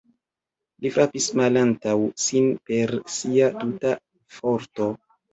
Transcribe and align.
Li 0.83 0.91
frapis 0.93 1.25
malantaŭ 1.39 1.93
sin 2.23 2.47
per 2.69 2.93
sia 3.17 3.49
tuta 3.59 3.93
forto. 4.39 4.89